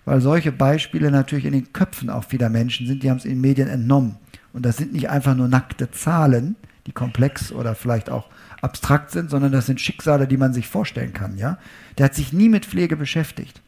[0.06, 3.32] weil solche Beispiele natürlich in den Köpfen auch vieler Menschen sind, die haben es in
[3.32, 4.18] den Medien entnommen.
[4.54, 6.56] Und das sind nicht einfach nur nackte Zahlen,
[6.88, 8.28] die komplex oder vielleicht auch
[8.62, 11.38] abstrakt sind, sondern das sind Schicksale, die man sich vorstellen kann.
[11.38, 11.58] Ja?
[11.98, 13.61] Der hat sich nie mit Pflege beschäftigt.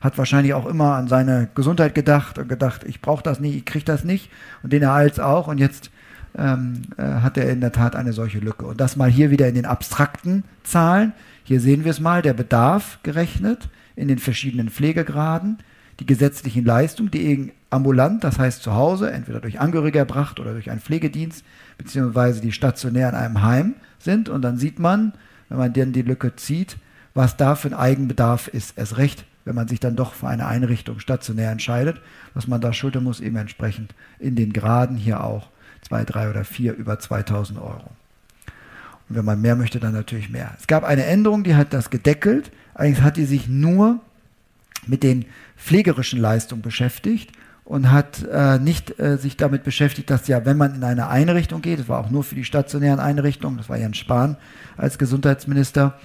[0.00, 3.64] Hat wahrscheinlich auch immer an seine Gesundheit gedacht und gedacht, ich brauche das nicht, ich
[3.64, 4.30] kriege das nicht.
[4.62, 5.48] Und den ereilt auch.
[5.48, 5.90] Und jetzt
[6.36, 8.66] ähm, äh, hat er in der Tat eine solche Lücke.
[8.66, 11.12] Und das mal hier wieder in den abstrakten Zahlen.
[11.44, 15.58] Hier sehen wir es mal, der Bedarf gerechnet in den verschiedenen Pflegegraden,
[16.00, 20.70] die gesetzlichen Leistungen, die ambulant, das heißt zu Hause, entweder durch Angehörige erbracht oder durch
[20.70, 21.44] einen Pflegedienst,
[21.78, 24.28] beziehungsweise die stationär in einem Heim sind.
[24.28, 25.14] Und dann sieht man,
[25.48, 26.76] wenn man dann die Lücke zieht,
[27.14, 28.76] was da für ein Eigenbedarf ist.
[28.76, 32.00] Erst recht, wenn man sich dann doch für eine Einrichtung stationär entscheidet,
[32.34, 35.48] was man da schultern muss, eben entsprechend in den Graden hier auch
[35.82, 37.90] zwei, drei oder vier über 2000 Euro.
[39.08, 40.52] Und wenn man mehr möchte, dann natürlich mehr.
[40.58, 42.50] Es gab eine Änderung, die hat das gedeckelt.
[42.74, 44.00] Allerdings hat die sich nur
[44.88, 47.30] mit den pflegerischen Leistungen beschäftigt
[47.64, 51.62] und hat äh, nicht äh, sich damit beschäftigt, dass ja, wenn man in eine Einrichtung
[51.62, 54.36] geht, das war auch nur für die stationären Einrichtungen, das war Jens Spahn
[54.76, 55.98] als Gesundheitsminister,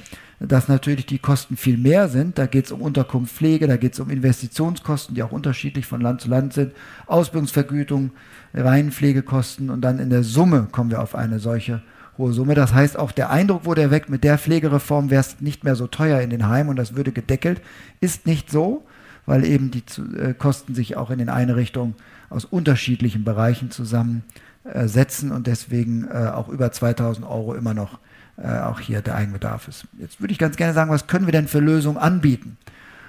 [0.47, 2.37] dass natürlich die Kosten viel mehr sind.
[2.37, 6.01] Da geht es um Unterkunft, Pflege, da geht es um Investitionskosten, die auch unterschiedlich von
[6.01, 6.73] Land zu Land sind,
[7.07, 8.11] Ausbildungsvergütung,
[8.53, 11.81] Reihenpflegekosten und dann in der Summe kommen wir auf eine solche
[12.17, 12.55] hohe Summe.
[12.55, 15.87] Das heißt, auch der Eindruck wurde erweckt, mit der Pflegereform wäre es nicht mehr so
[15.87, 17.61] teuer in den Heimen und das würde gedeckelt.
[17.99, 18.85] Ist nicht so
[19.25, 19.83] weil eben die
[20.17, 21.95] äh, Kosten sich auch in den Einrichtungen
[22.29, 27.99] aus unterschiedlichen Bereichen zusammensetzen und deswegen äh, auch über 2000 Euro immer noch
[28.43, 29.85] äh, auch hier der Eigenbedarf ist.
[29.99, 32.57] Jetzt würde ich ganz gerne sagen, was können wir denn für Lösungen anbieten?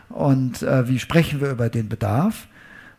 [0.09, 2.47] Und wie sprechen wir über den Bedarf?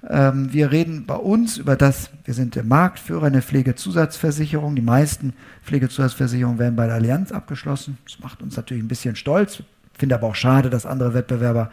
[0.09, 4.75] Ähm, wir reden bei uns über das, wir sind der Marktführer in der Pflegezusatzversicherung.
[4.75, 7.97] Die meisten Pflegezusatzversicherungen werden bei der Allianz abgeschlossen.
[8.05, 9.59] Das macht uns natürlich ein bisschen stolz.
[9.93, 11.71] Ich finde aber auch schade, dass andere Wettbewerber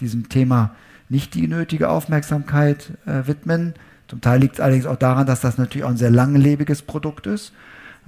[0.00, 0.74] diesem Thema
[1.10, 3.74] nicht die nötige Aufmerksamkeit äh, widmen.
[4.06, 7.26] Zum Teil liegt es allerdings auch daran, dass das natürlich auch ein sehr langlebiges Produkt
[7.26, 7.52] ist,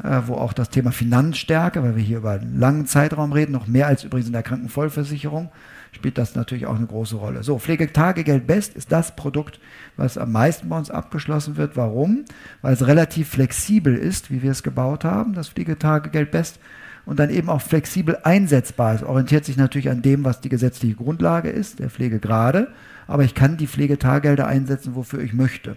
[0.02, 3.66] äh, wo auch das Thema Finanzstärke, weil wir hier über einen langen Zeitraum reden, noch
[3.66, 5.50] mehr als übrigens in der Krankenvollversicherung,
[5.92, 7.42] spielt das natürlich auch eine große Rolle.
[7.42, 9.60] So, Pflegetagegeld Best ist das Produkt,
[9.96, 11.76] was am meisten bei uns abgeschlossen wird.
[11.76, 12.24] Warum?
[12.62, 16.60] Weil es relativ flexibel ist, wie wir es gebaut haben, das Pflegetagegeld Best
[17.06, 19.02] und dann eben auch flexibel einsetzbar ist.
[19.02, 22.68] Orientiert sich natürlich an dem, was die gesetzliche Grundlage ist, der Pflegegrade,
[23.06, 25.76] aber ich kann die Pflegetagelder einsetzen, wofür ich möchte.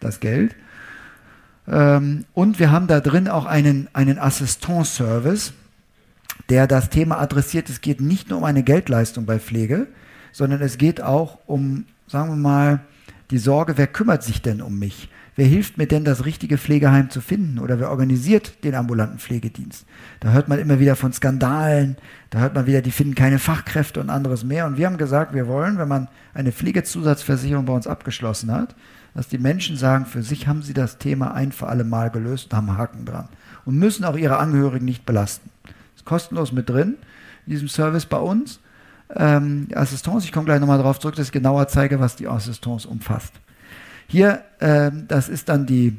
[0.00, 0.54] Das Geld.
[1.68, 5.52] Ähm, und wir haben da drin auch einen, einen Assistance-Service,
[6.48, 7.68] der das Thema adressiert.
[7.68, 9.86] Es geht nicht nur um eine Geldleistung bei Pflege,
[10.32, 12.80] sondern es geht auch um, sagen wir mal,
[13.30, 15.10] die Sorge, wer kümmert sich denn um mich?
[15.36, 17.60] Wer hilft mir denn, das richtige Pflegeheim zu finden?
[17.60, 19.86] Oder wer organisiert den ambulanten Pflegedienst?
[20.18, 21.96] Da hört man immer wieder von Skandalen,
[22.30, 24.66] da hört man wieder, die finden keine Fachkräfte und anderes mehr.
[24.66, 28.74] Und wir haben gesagt, wir wollen, wenn man eine Pflegezusatzversicherung bei uns abgeschlossen hat,
[29.14, 32.46] dass die Menschen sagen, für sich haben sie das Thema ein für alle Mal gelöst
[32.46, 33.28] und haben Haken dran.
[33.64, 35.50] Und müssen auch ihre Angehörigen nicht belasten.
[35.96, 36.96] Ist kostenlos mit drin,
[37.46, 38.60] in diesem Service bei uns.
[39.14, 42.86] Ähm, Assistance, ich komme gleich nochmal darauf zurück, dass ich genauer zeige, was die Assistance
[42.86, 43.32] umfasst.
[44.06, 45.96] Hier, äh, das ist dann die,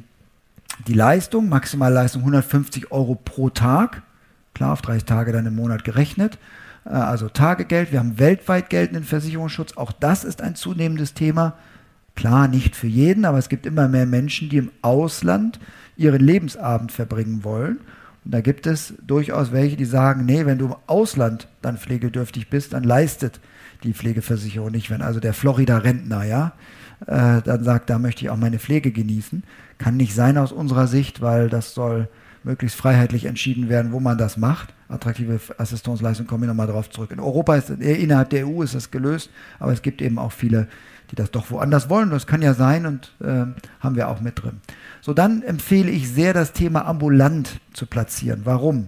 [0.87, 4.03] die Leistung, Maximalleistung 150 Euro pro Tag.
[4.53, 6.37] Klar, auf 30 Tage dann im Monat gerechnet.
[6.85, 7.91] Äh, also Tagegeld.
[7.91, 9.77] Wir haben weltweit geltenden Versicherungsschutz.
[9.77, 11.53] Auch das ist ein zunehmendes Thema.
[12.15, 15.59] Klar, nicht für jeden, aber es gibt immer mehr Menschen, die im Ausland
[15.95, 17.79] ihren Lebensabend verbringen wollen.
[18.25, 22.49] Und da gibt es durchaus welche, die sagen, nee, wenn du im Ausland dann pflegedürftig
[22.49, 23.39] bist, dann leistet
[23.83, 24.89] die Pflegeversicherung nicht.
[24.89, 26.53] Wenn also der Florida-Rentner, ja,
[27.07, 29.43] äh, dann sagt, da möchte ich auch meine Pflege genießen.
[29.77, 32.09] Kann nicht sein aus unserer Sicht, weil das soll
[32.43, 34.73] möglichst freiheitlich entschieden werden, wo man das macht.
[34.87, 37.11] Attraktive Assistenzleistung, komme ich nochmal darauf zurück.
[37.11, 40.67] In Europa, ist, innerhalb der EU ist das gelöst, aber es gibt eben auch viele,
[41.11, 42.09] die das doch woanders wollen.
[42.09, 43.45] Das kann ja sein und äh,
[43.79, 44.61] haben wir auch mit drin.
[45.01, 48.41] So, dann empfehle ich sehr, das Thema ambulant zu platzieren.
[48.45, 48.87] Warum?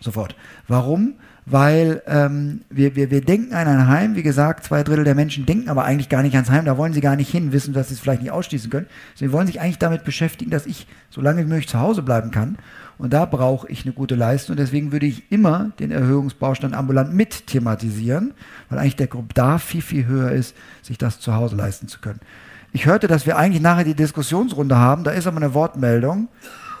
[0.00, 0.34] Sofort.
[0.68, 1.14] Warum?
[1.44, 5.44] Weil ähm, wir, wir, wir denken an ein Heim, wie gesagt, zwei Drittel der Menschen
[5.44, 7.88] denken aber eigentlich gar nicht ans Heim, da wollen sie gar nicht hin, wissen, dass
[7.88, 8.86] sie es vielleicht nicht ausschließen können.
[9.16, 12.30] Sie wollen sich eigentlich damit beschäftigen, dass ich so lange wie möglich zu Hause bleiben
[12.30, 12.58] kann.
[12.96, 14.54] Und da brauche ich eine gute Leistung.
[14.54, 18.34] Und deswegen würde ich immer den Erhöhungsbaustand ambulant mit thematisieren,
[18.68, 22.20] weil eigentlich der Bedarf viel, viel höher ist, sich das zu Hause leisten zu können.
[22.72, 25.02] Ich hörte, dass wir eigentlich nachher die Diskussionsrunde haben.
[25.02, 26.28] Da ist aber eine Wortmeldung.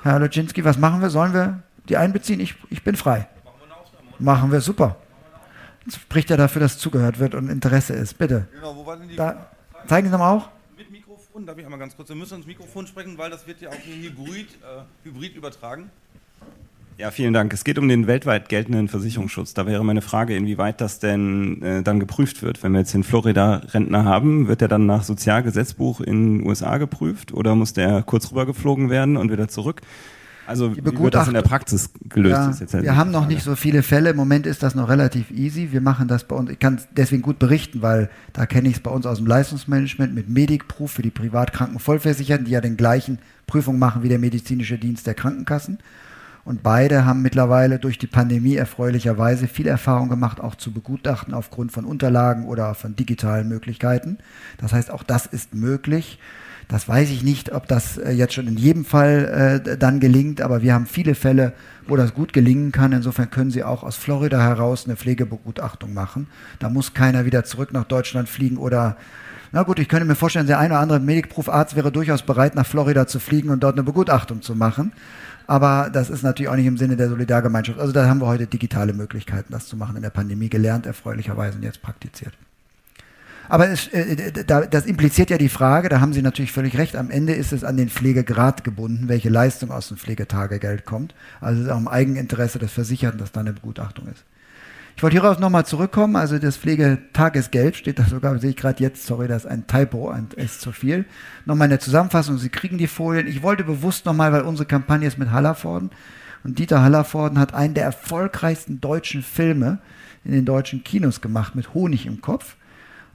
[0.04, 1.10] Herr Luczynski, was machen wir?
[1.10, 2.38] Sollen wir die einbeziehen?
[2.38, 3.26] Ich, ich bin frei.
[4.22, 4.96] Machen wir, super.
[5.84, 8.16] Das spricht ja dafür, dass zugehört wird und Interesse ist.
[8.18, 8.46] Bitte.
[8.54, 9.50] Genau, wo war denn die da,
[9.88, 10.48] Zeigen Sie nochmal auch.
[10.76, 13.60] Mit Mikrofon, darf ich einmal ganz kurz, wir müssen ins Mikrofon sprechen, weil das wird
[13.60, 15.90] ja auch Hybrid, äh, Hybrid übertragen.
[16.98, 17.52] Ja, vielen Dank.
[17.52, 19.54] Es geht um den weltweit geltenden Versicherungsschutz.
[19.54, 22.62] Da wäre meine Frage, inwieweit das denn äh, dann geprüft wird.
[22.62, 26.78] Wenn wir jetzt in Florida Rentner haben, wird der dann nach Sozialgesetzbuch in den USA
[26.78, 29.80] geprüft oder muss der kurz rübergeflogen werden und wieder zurück?
[30.46, 32.60] Also wie wird das in der Praxis gelöst?
[32.60, 34.10] Ja, halt wir haben noch nicht so viele Fälle.
[34.10, 35.68] Im Moment ist das noch relativ easy.
[35.70, 36.50] Wir machen das bei uns.
[36.50, 40.14] Ich kann deswegen gut berichten, weil da kenne ich es bei uns aus dem Leistungsmanagement
[40.14, 44.78] mit Medicproof für die Privatkranken Vollversicherten, die ja den gleichen Prüfungen machen wie der medizinische
[44.78, 45.78] Dienst der Krankenkassen.
[46.44, 51.70] Und beide haben mittlerweile durch die Pandemie erfreulicherweise viel Erfahrung gemacht, auch zu begutachten aufgrund
[51.70, 54.18] von Unterlagen oder von digitalen Möglichkeiten.
[54.58, 56.18] Das heißt, auch das ist möglich.
[56.72, 60.40] Das weiß ich nicht, ob das äh, jetzt schon in jedem Fall äh, dann gelingt,
[60.40, 61.52] aber wir haben viele Fälle,
[61.86, 62.92] wo das gut gelingen kann.
[62.92, 66.28] Insofern können Sie auch aus Florida heraus eine Pflegebegutachtung machen.
[66.60, 68.96] Da muss keiner wieder zurück nach Deutschland fliegen oder
[69.52, 72.64] na gut, ich könnte mir vorstellen, der eine oder andere Medikprofarzt wäre durchaus bereit, nach
[72.64, 74.92] Florida zu fliegen und dort eine Begutachtung zu machen.
[75.46, 77.78] Aber das ist natürlich auch nicht im Sinne der Solidargemeinschaft.
[77.78, 79.96] Also da haben wir heute digitale Möglichkeiten, das zu machen.
[79.96, 82.32] In der Pandemie gelernt, erfreulicherweise und jetzt praktiziert.
[83.48, 87.10] Aber es, äh, das impliziert ja die Frage, da haben Sie natürlich völlig recht, am
[87.10, 91.14] Ende ist es an den Pflegegrad gebunden, welche Leistung aus dem Pflegetagegeld kommt.
[91.40, 94.24] Also es ist auch im Eigeninteresse des Versicherten, dass da eine Begutachtung ist.
[94.94, 99.06] Ich wollte hierauf nochmal zurückkommen, also das Pflegetagesgeld steht da sogar, sehe ich gerade jetzt,
[99.06, 101.06] sorry, das ist ein Typo, ein ist zu viel.
[101.46, 103.26] Nochmal in der Zusammenfassung, Sie kriegen die Folien.
[103.26, 105.90] Ich wollte bewusst nochmal, weil unsere Kampagne ist mit Hallervorden
[106.44, 109.78] und Dieter Hallervorden hat einen der erfolgreichsten deutschen Filme
[110.24, 112.56] in den deutschen Kinos gemacht mit Honig im Kopf.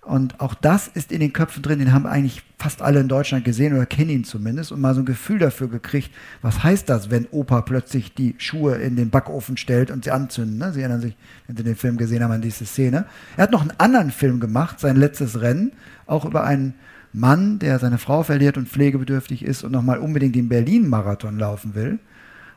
[0.08, 3.44] Und auch das ist in den Köpfen drin, den haben eigentlich fast alle in Deutschland
[3.44, 7.12] gesehen oder kennen ihn zumindest und mal so ein Gefühl dafür gekriegt, was heißt das,
[7.12, 10.58] wenn Opa plötzlich die Schuhe in den Backofen stellt und sie anzünden.
[10.58, 10.72] Ne?
[10.72, 13.06] Sie erinnern sich, wenn Sie den Film gesehen haben, an diese Szene.
[13.36, 15.74] Er hat noch einen anderen Film gemacht, sein letztes Rennen,
[16.06, 16.76] auch über einen
[17.12, 22.00] Mann, der seine Frau verliert und pflegebedürftig ist und nochmal unbedingt den Berlin-Marathon laufen will.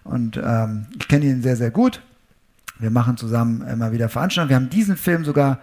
[0.05, 2.01] Und ähm, ich kenne ihn sehr, sehr gut.
[2.79, 4.51] Wir machen zusammen immer wieder Veranstaltungen.
[4.51, 5.59] Wir haben diesen Film sogar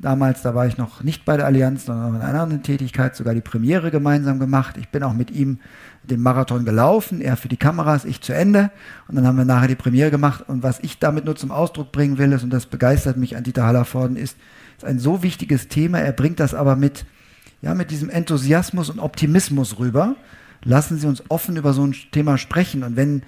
[0.00, 3.34] Damals, da war ich noch nicht bei der Allianz, sondern in einer anderen Tätigkeit, sogar
[3.34, 4.76] die Premiere gemeinsam gemacht.
[4.78, 5.58] Ich bin auch mit ihm
[6.02, 8.70] den Marathon gelaufen, er für die Kameras, ich zu Ende.
[9.08, 10.44] Und dann haben wir nachher die Premiere gemacht.
[10.48, 13.44] Und was ich damit nur zum Ausdruck bringen will, ist, und das begeistert mich an
[13.44, 14.38] Dieter Hallervorden, ist,
[14.78, 15.98] ist ein so wichtiges Thema.
[15.98, 17.04] Er bringt das aber mit,
[17.60, 20.16] ja, mit diesem Enthusiasmus und Optimismus rüber.
[20.64, 22.84] Lassen Sie uns offen über so ein Thema sprechen.
[22.84, 23.22] Und wenn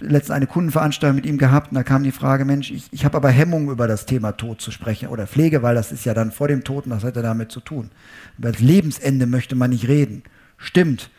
[0.00, 3.16] letztens eine Kundenveranstaltung mit ihm gehabt und da kam die Frage, Mensch, ich, ich habe
[3.16, 6.32] aber Hemmungen über das Thema Tod zu sprechen oder Pflege, weil das ist ja dann
[6.32, 7.90] vor dem Tod und das hat ja damit zu tun.
[8.38, 10.22] Über das Lebensende möchte man nicht reden.
[10.56, 11.10] Stimmt.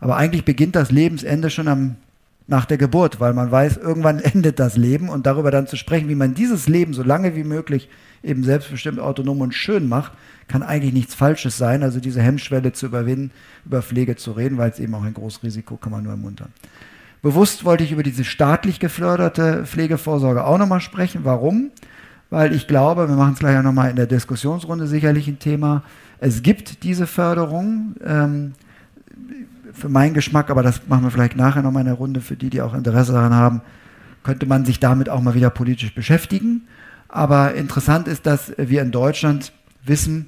[0.00, 1.96] Aber eigentlich beginnt das Lebensende schon am,
[2.46, 6.08] nach der Geburt, weil man weiß, irgendwann endet das Leben und darüber dann zu sprechen,
[6.08, 7.88] wie man dieses Leben so lange wie möglich
[8.24, 10.12] eben selbstbestimmt, autonom und schön macht,
[10.48, 11.84] kann eigentlich nichts Falsches sein.
[11.84, 13.30] Also diese Hemmschwelle zu überwinden,
[13.64, 16.52] über Pflege zu reden, weil es eben auch ein großes Risiko kann man nur ermuntern.
[17.22, 21.22] Bewusst wollte ich über diese staatlich geförderte Pflegevorsorge auch nochmal sprechen.
[21.24, 21.70] Warum?
[22.30, 25.82] Weil ich glaube, wir machen es gleich auch nochmal in der Diskussionsrunde sicherlich ein Thema.
[26.20, 27.94] Es gibt diese Förderung.
[28.04, 28.52] Ähm,
[29.72, 32.50] für meinen Geschmack, aber das machen wir vielleicht nachher nochmal in der Runde, für die,
[32.50, 33.62] die auch Interesse daran haben,
[34.22, 36.62] könnte man sich damit auch mal wieder politisch beschäftigen.
[37.08, 39.52] Aber interessant ist, dass wir in Deutschland
[39.84, 40.26] wissen,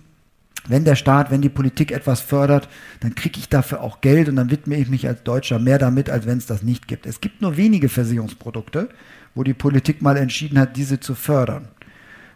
[0.69, 2.69] wenn der Staat, wenn die Politik etwas fördert,
[3.01, 6.11] dann kriege ich dafür auch Geld und dann widme ich mich als Deutscher mehr damit,
[6.11, 7.07] als wenn es das nicht gibt.
[7.07, 8.89] Es gibt nur wenige Versicherungsprodukte,
[9.35, 11.69] wo die Politik mal entschieden hat, diese zu fördern.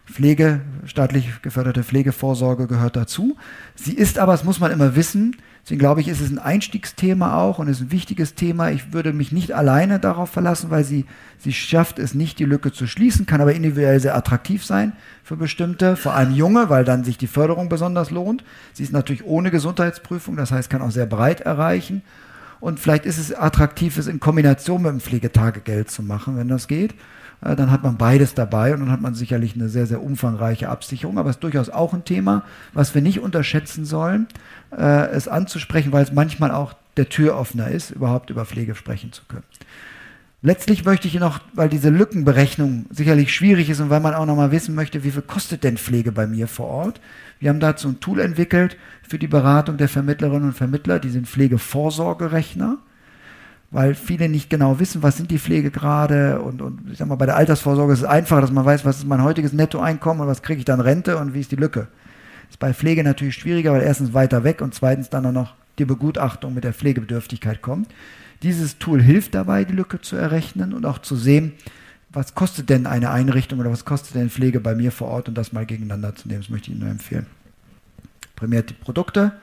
[0.05, 3.37] Pflege, staatlich geförderte Pflegevorsorge gehört dazu.
[3.75, 7.41] Sie ist aber, das muss man immer wissen, Deswegen glaube ich, ist es ein Einstiegsthema
[7.41, 8.69] auch und ist ein wichtiges Thema.
[8.69, 11.05] Ich würde mich nicht alleine darauf verlassen, weil sie,
[11.39, 15.37] sie schafft es nicht, die Lücke zu schließen, kann aber individuell sehr attraktiv sein für
[15.37, 18.43] bestimmte, vor allem junge, weil dann sich die Förderung besonders lohnt.
[18.73, 22.03] Sie ist natürlich ohne Gesundheitsprüfung, das heißt, kann auch sehr breit erreichen.
[22.59, 26.67] Und vielleicht ist es attraktiv, es in Kombination mit dem Pflegetagegeld zu machen, wenn das
[26.67, 26.93] geht.
[27.45, 30.67] Äh, dann hat man beides dabei und dann hat man sicherlich eine sehr, sehr umfangreiche
[30.67, 31.17] Absicherung.
[31.17, 34.27] Aber es ist durchaus auch ein Thema, was wir nicht unterschätzen sollen,
[34.75, 39.23] äh, es anzusprechen, weil es manchmal auch der Türöffner ist, überhaupt über Pflege sprechen zu
[39.27, 39.43] können.
[40.41, 44.35] Letztlich möchte ich noch, weil diese Lückenberechnung sicherlich schwierig ist und weil man auch noch
[44.35, 47.01] mal wissen möchte, wie viel kostet denn Pflege bei mir vor Ort?
[47.39, 51.27] Wir haben dazu ein Tool entwickelt für die Beratung der Vermittlerinnen und Vermittler, die sind
[51.27, 52.77] Pflegevorsorgerechner
[53.75, 57.25] weil viele nicht genau wissen, was sind die Pflegegrade und, und ich sag mal, bei
[57.25, 60.41] der Altersvorsorge ist es einfacher, dass man weiß, was ist mein heutiges Nettoeinkommen und was
[60.41, 61.89] kriege ich dann Rente und wie ist die Lücke.
[62.49, 65.83] Ist bei Pflege natürlich schwieriger, weil erstens weiter weg und zweitens dann auch noch die
[65.83, 67.89] Begutachtung mit der Pflegebedürftigkeit kommt.
[68.43, 71.51] Dieses Tool hilft dabei, die Lücke zu errechnen und auch zu sehen,
[72.09, 75.37] was kostet denn eine Einrichtung oder was kostet denn Pflege bei mir vor Ort und
[75.37, 76.39] das mal gegeneinander zu nehmen.
[76.39, 77.25] Das möchte ich Ihnen nur empfehlen.
[78.37, 79.33] Prämiert die Produkte.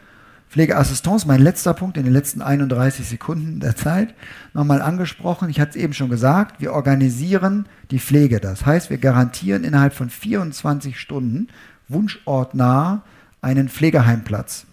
[0.52, 4.14] Pflegeassistance, mein letzter Punkt in den letzten 31 Sekunden der Zeit,
[4.52, 5.48] nochmal angesprochen.
[5.48, 8.38] Ich hatte es eben schon gesagt, wir organisieren die Pflege.
[8.38, 11.48] Das heißt, wir garantieren innerhalb von 24 Stunden
[11.88, 13.02] wunschortnah
[13.40, 14.66] einen Pflegeheimplatz.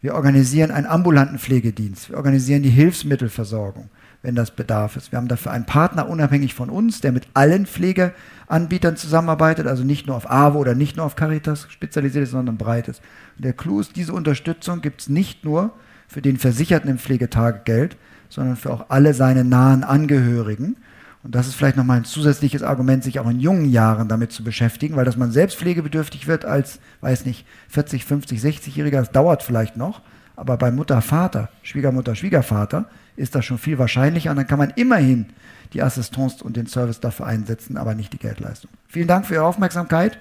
[0.00, 2.08] Wir organisieren einen ambulanten Pflegedienst.
[2.08, 3.90] Wir organisieren die Hilfsmittelversorgung
[4.22, 5.12] wenn das Bedarf ist.
[5.12, 10.06] Wir haben dafür einen Partner unabhängig von uns, der mit allen Pflegeanbietern zusammenarbeitet, also nicht
[10.06, 13.00] nur auf AWO oder nicht nur auf Caritas spezialisiert ist, sondern breit ist.
[13.36, 15.72] Und der Clou ist, diese Unterstützung gibt es nicht nur
[16.08, 17.96] für den Versicherten im Pflegetagegeld,
[18.28, 20.76] sondern für auch alle seine nahen Angehörigen.
[21.22, 24.44] Und das ist vielleicht nochmal ein zusätzliches Argument, sich auch in jungen Jahren damit zu
[24.44, 29.42] beschäftigen, weil dass man selbst pflegebedürftig wird als, weiß nicht, 40, 50, 60-Jähriger, das dauert
[29.42, 30.02] vielleicht noch.
[30.36, 32.86] Aber bei Mutter, Vater, Schwiegermutter, Schwiegervater
[33.18, 35.26] ist das schon viel wahrscheinlicher und dann kann man immerhin
[35.72, 38.70] die Assistance und den Service dafür einsetzen, aber nicht die Geldleistung.
[38.86, 40.18] Vielen Dank für Ihre Aufmerksamkeit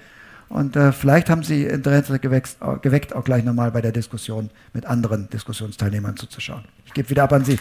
[0.50, 4.86] und äh, vielleicht haben Sie Interesse geweckt, geweckt, auch gleich nochmal bei der Diskussion mit
[4.86, 6.66] anderen Diskussionsteilnehmern zuzuschauen.
[6.86, 7.60] Ich gebe wieder ab an Sie.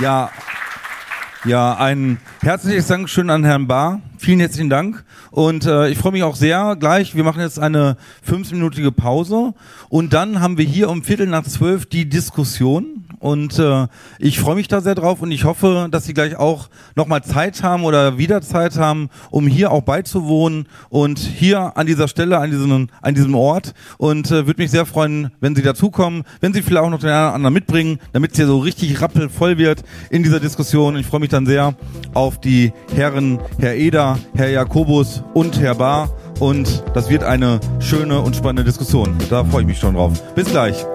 [0.00, 0.30] Ja,
[1.44, 4.02] ja, ein herzliches Dankeschön an Herrn Bahr.
[4.22, 5.02] Vielen herzlichen Dank.
[5.30, 7.16] Und äh, ich freue mich auch sehr gleich.
[7.16, 9.54] Wir machen jetzt eine fünfminütige Pause
[9.88, 13.06] und dann haben wir hier um Viertel nach zwölf die Diskussion.
[13.18, 13.86] Und äh,
[14.18, 17.62] ich freue mich da sehr drauf und ich hoffe, dass Sie gleich auch nochmal Zeit
[17.62, 22.50] haben oder wieder Zeit haben, um hier auch beizuwohnen und hier an dieser Stelle, an
[22.50, 23.74] diesem, an diesem Ort.
[23.98, 27.10] Und äh, würde mich sehr freuen, wenn Sie dazukommen, wenn Sie vielleicht auch noch den
[27.10, 30.96] einen anderen mitbringen, damit es hier so richtig rappelvoll wird in dieser Diskussion.
[30.96, 31.74] Ich freue mich dann sehr
[32.14, 36.10] auf die Herren, Herr Eder, Herr Jakobus und Herr Bar.
[36.38, 39.16] Und das wird eine schöne und spannende Diskussion.
[39.28, 40.12] Da freue ich mich schon drauf.
[40.34, 40.86] Bis gleich.